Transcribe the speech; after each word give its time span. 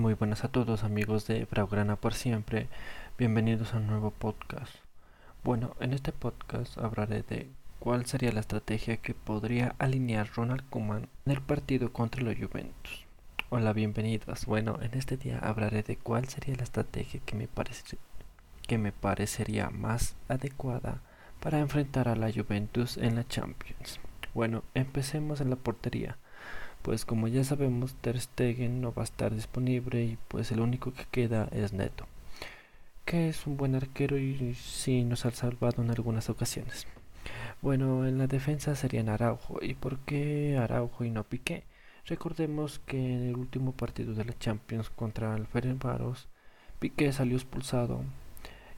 Muy 0.00 0.14
buenas 0.14 0.44
a 0.44 0.48
todos 0.48 0.82
amigos 0.82 1.26
de 1.26 1.44
Braugrana 1.44 1.94
por 1.94 2.14
siempre, 2.14 2.68
bienvenidos 3.18 3.74
a 3.74 3.76
un 3.76 3.86
nuevo 3.86 4.10
podcast. 4.10 4.74
Bueno, 5.44 5.76
en 5.78 5.92
este 5.92 6.10
podcast 6.10 6.78
hablaré 6.78 7.22
de 7.22 7.50
cuál 7.80 8.06
sería 8.06 8.32
la 8.32 8.40
estrategia 8.40 8.96
que 8.96 9.12
podría 9.12 9.74
alinear 9.78 10.30
Ronald 10.34 10.66
Koeman 10.70 11.10
en 11.26 11.32
el 11.32 11.42
partido 11.42 11.92
contra 11.92 12.22
los 12.22 12.34
Juventus. 12.34 13.04
Hola, 13.50 13.74
bienvenidos. 13.74 14.46
Bueno, 14.46 14.78
en 14.80 14.94
este 14.94 15.18
día 15.18 15.38
hablaré 15.38 15.82
de 15.82 15.96
cuál 15.98 16.26
sería 16.28 16.56
la 16.56 16.62
estrategia 16.62 17.20
que 17.26 17.36
me, 17.36 17.46
parece, 17.46 17.98
que 18.66 18.78
me 18.78 18.92
parecería 18.92 19.68
más 19.68 20.16
adecuada 20.28 21.02
para 21.40 21.58
enfrentar 21.58 22.08
a 22.08 22.16
la 22.16 22.32
Juventus 22.32 22.96
en 22.96 23.16
la 23.16 23.28
Champions. 23.28 24.00
Bueno, 24.32 24.64
empecemos 24.72 25.42
en 25.42 25.50
la 25.50 25.56
portería 25.56 26.16
pues 26.82 27.04
como 27.04 27.28
ya 27.28 27.44
sabemos 27.44 27.94
Ter 27.94 28.20
Stegen 28.20 28.80
no 28.80 28.92
va 28.92 29.02
a 29.02 29.04
estar 29.04 29.34
disponible 29.34 30.02
y 30.04 30.18
pues 30.28 30.50
el 30.52 30.60
único 30.60 30.92
que 30.92 31.04
queda 31.10 31.48
es 31.52 31.72
Neto, 31.72 32.06
que 33.04 33.28
es 33.28 33.46
un 33.46 33.56
buen 33.56 33.74
arquero 33.74 34.18
y 34.18 34.54
sí 34.54 35.04
nos 35.04 35.26
ha 35.26 35.30
salvado 35.30 35.82
en 35.82 35.90
algunas 35.90 36.30
ocasiones. 36.30 36.86
Bueno, 37.62 38.06
en 38.06 38.16
la 38.18 38.26
defensa 38.26 38.74
serían 38.74 39.10
Araujo. 39.10 39.58
¿Y 39.60 39.74
por 39.74 39.98
qué 40.00 40.56
Araujo 40.58 41.04
y 41.04 41.10
no 41.10 41.24
Piqué? 41.24 41.64
Recordemos 42.06 42.78
que 42.86 42.96
en 42.96 43.28
el 43.28 43.36
último 43.36 43.72
partido 43.72 44.14
de 44.14 44.24
la 44.24 44.38
Champions 44.38 44.88
contra 44.90 45.36
el 45.36 45.46
Ferencváros, 45.46 46.28
Piqué 46.78 47.12
salió 47.12 47.36
expulsado 47.36 48.02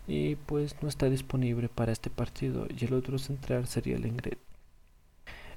y 0.08 0.34
pues 0.36 0.76
no 0.82 0.88
está 0.88 1.08
disponible 1.08 1.68
para 1.68 1.92
este 1.92 2.10
partido 2.10 2.66
y 2.68 2.84
el 2.84 2.94
otro 2.94 3.18
central 3.18 3.68
sería 3.68 3.96
el 3.96 4.06
Ingrid. 4.06 4.38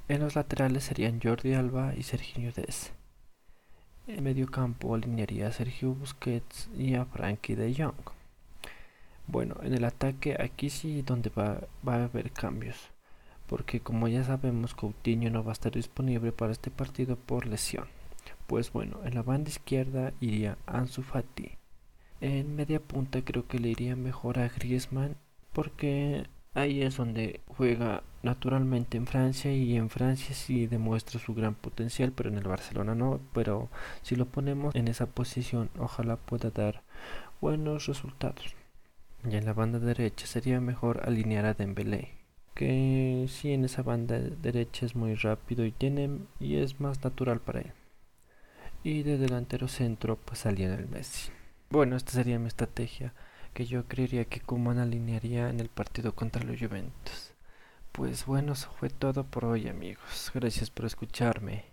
En 0.07 0.21
los 0.21 0.35
laterales 0.35 0.83
serían 0.83 1.19
Jordi 1.19 1.55
Alba 1.55 1.95
y 1.97 2.03
Sergio 2.03 2.51
Dez. 2.51 2.93
En 4.05 4.23
medio 4.23 4.45
campo 4.45 4.93
alinearía 4.93 5.47
a 5.47 5.51
Sergio 5.51 5.95
Busquets 5.95 6.69
y 6.77 6.93
a 6.93 7.05
Frankie 7.05 7.55
de 7.55 7.73
Jong. 7.73 8.11
Bueno, 9.25 9.55
en 9.63 9.73
el 9.73 9.83
ataque 9.83 10.37
aquí 10.39 10.69
sí 10.69 11.01
donde 11.01 11.31
va, 11.31 11.61
va 11.87 11.95
a 11.95 12.03
haber 12.03 12.31
cambios. 12.31 12.91
Porque 13.47 13.79
como 13.79 14.07
ya 14.07 14.23
sabemos 14.23 14.75
Coutinho 14.75 15.31
no 15.31 15.43
va 15.43 15.51
a 15.51 15.53
estar 15.53 15.71
disponible 15.71 16.31
para 16.31 16.51
este 16.51 16.69
partido 16.69 17.15
por 17.15 17.47
lesión. 17.47 17.87
Pues 18.45 18.71
bueno, 18.71 18.99
en 19.05 19.15
la 19.15 19.23
banda 19.23 19.49
izquierda 19.49 20.13
iría 20.19 20.59
Ansu 20.67 21.01
Fati. 21.01 21.57
En 22.21 22.55
media 22.55 22.79
punta 22.79 23.23
creo 23.23 23.47
que 23.47 23.57
le 23.57 23.69
iría 23.69 23.95
mejor 23.95 24.37
a 24.37 24.49
Griezmann 24.49 25.15
porque 25.51 26.27
Ahí 26.55 26.83
es 26.83 26.95
donde 26.95 27.41
juega 27.47 28.01
naturalmente 28.23 28.95
en 28.95 29.07
Francia 29.07 29.53
y 29.53 29.75
en 29.75 29.89
Francia 29.89 30.33
sí 30.33 30.67
demuestra 30.67 31.19
su 31.19 31.33
gran 31.35 31.53
potencial, 31.53 32.13
pero 32.13 32.29
en 32.29 32.37
el 32.37 32.47
Barcelona 32.47 32.95
no. 32.95 33.19
Pero 33.33 33.69
si 34.03 34.15
lo 34.15 34.25
ponemos 34.25 34.73
en 34.73 34.87
esa 34.87 35.05
posición, 35.05 35.69
ojalá 35.77 36.15
pueda 36.15 36.51
dar 36.51 36.81
buenos 37.41 37.87
resultados. 37.87 38.55
Y 39.29 39.35
en 39.35 39.45
la 39.45 39.51
banda 39.51 39.79
derecha 39.79 40.27
sería 40.27 40.61
mejor 40.61 41.01
alinear 41.05 41.45
a 41.45 41.55
Dembélé, 41.55 42.11
que 42.53 43.25
sí 43.27 43.51
en 43.51 43.65
esa 43.65 43.83
banda 43.83 44.17
derecha 44.17 44.85
es 44.85 44.95
muy 44.95 45.15
rápido 45.15 45.65
y 45.65 45.73
tiene 45.73 46.19
y 46.39 46.55
es 46.55 46.79
más 46.79 47.03
natural 47.03 47.41
para 47.41 47.59
él. 47.59 47.73
Y 48.81 49.03
de 49.03 49.17
delantero 49.17 49.67
centro 49.67 50.15
pues 50.15 50.39
salía 50.39 50.73
el 50.73 50.87
Messi. 50.87 51.31
Bueno, 51.69 51.97
esta 51.97 52.11
sería 52.11 52.39
mi 52.39 52.47
estrategia 52.47 53.13
que 53.55 53.65
yo 53.65 53.87
creería 53.87 54.25
que 54.25 54.41
Kuman 54.41 54.79
alinearía 54.79 55.49
en 55.49 55.61
el 55.61 55.69
partido 55.69 56.13
contra 56.13 56.43
los 56.43 56.59
Juventus. 56.59 57.31
Pues 57.93 58.25
bueno, 58.25 58.51
eso 58.51 58.69
fue 58.77 58.89
todo 58.89 59.23
por 59.23 59.45
hoy 59.45 59.69
amigos. 59.69 60.29
Gracias 60.33 60.69
por 60.69 60.85
escucharme. 60.85 61.63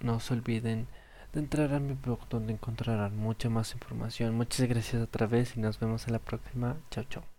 No 0.00 0.18
se 0.18 0.34
olviden 0.34 0.88
de 1.32 1.38
entrar 1.38 1.72
a 1.74 1.78
mi 1.78 1.94
blog 1.94 2.28
donde 2.28 2.52
encontrarán 2.52 3.16
mucha 3.16 3.48
más 3.48 3.72
información. 3.72 4.34
Muchas 4.34 4.68
gracias 4.68 5.00
otra 5.00 5.28
vez 5.28 5.56
y 5.56 5.60
nos 5.60 5.78
vemos 5.78 6.08
en 6.08 6.14
la 6.14 6.18
próxima. 6.18 6.76
Chao, 6.90 7.04
chao. 7.04 7.37